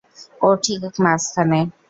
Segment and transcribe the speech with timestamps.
[0.41, 1.59] ও ঠিক মাঝখানে।